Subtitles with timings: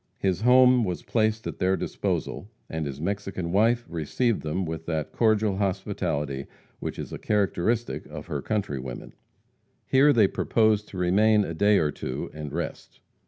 [0.17, 5.11] His home was placed at their disposal, and his Mexican wife received them with that
[5.11, 6.47] cordial hospitality
[6.79, 9.13] which is a characteristic of her countrywomen.
[9.85, 12.99] Here they proposed to remain a day or two and rest.